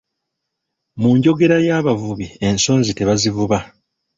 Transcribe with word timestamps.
Mu 1.01 1.09
njogera 1.17 1.57
y’abavubi 1.67 2.27
ensonzi 2.47 2.91
tebazivuba. 2.97 3.57